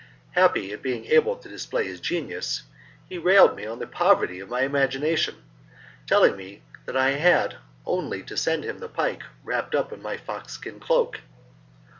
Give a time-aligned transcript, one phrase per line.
[0.31, 2.63] Happy at being able to display his genius,
[3.07, 5.43] he rallied me on the poverty of my imagination,
[6.07, 10.17] telling me that I had only to send him the pike wrapped up in my
[10.17, 11.19] fox skin cloak.